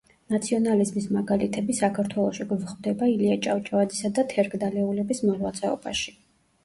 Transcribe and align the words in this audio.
ნაციონალიზმის 0.35 1.03
მაგალითები 1.17 1.75
საქართველოში 1.81 2.47
გვხვდება 2.53 3.09
ილია 3.17 3.37
ჭავჭავაძისა 3.49 4.13
და 4.17 4.27
თერგდალეულების 4.33 5.23
მოღვაწეობაში. 5.31 6.17